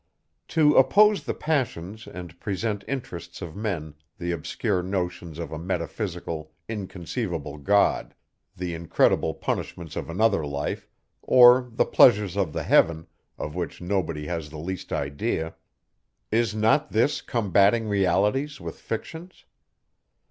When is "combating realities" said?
17.21-18.59